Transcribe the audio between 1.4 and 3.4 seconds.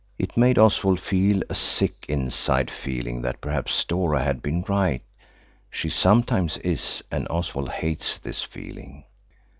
a sick inside feeling that